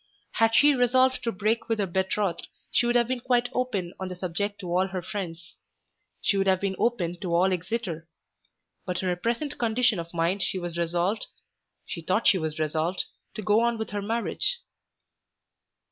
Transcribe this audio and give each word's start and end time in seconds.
Had 0.31 0.55
she 0.55 0.73
resolved 0.73 1.21
to 1.23 1.31
break 1.31 1.69
with 1.69 1.77
her 1.77 1.85
betrothed 1.85 2.47
she 2.71 2.87
would 2.87 2.95
have 2.95 3.07
been 3.07 3.19
quite 3.19 3.49
open 3.53 3.93
on 3.99 4.07
the 4.07 4.15
subject 4.15 4.57
to 4.59 4.75
all 4.75 4.87
her 4.87 5.03
friends. 5.03 5.57
She 6.23 6.37
would 6.37 6.47
have 6.47 6.59
been 6.59 6.75
open 6.79 7.17
to 7.19 7.35
all 7.35 7.53
Exeter. 7.53 8.07
But 8.83 9.03
in 9.03 9.09
her 9.09 9.15
present 9.15 9.59
condition 9.59 9.99
of 9.99 10.11
mind 10.11 10.41
she 10.41 10.57
was 10.57 10.75
resolved, 10.75 11.27
she 11.85 12.01
thought 12.01 12.25
she 12.25 12.39
was 12.39 12.57
resolved, 12.57 13.03
to 13.35 13.43
go 13.43 13.59
on 13.59 13.77
with 13.77 13.91
her 13.91 14.01
marriage. 14.01 14.57